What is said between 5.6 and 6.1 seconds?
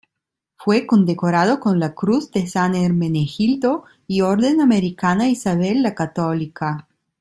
La